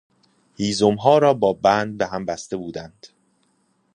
هیزمها 0.55 1.17
را 1.17 1.33
با 1.33 1.53
بند 1.53 1.97
به 1.97 2.07
هم 2.07 2.25
بسته 2.25 2.57
بودند. 2.57 3.07